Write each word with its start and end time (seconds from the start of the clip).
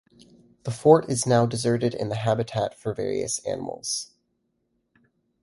The 0.63 0.71
fort 0.71 1.11
is 1.11 1.27
now 1.27 1.45
deserted 1.45 1.93
and 1.93 2.09
the 2.09 2.15
habitat 2.15 2.73
for 2.73 2.91
various 2.91 3.37
animals. 3.45 4.09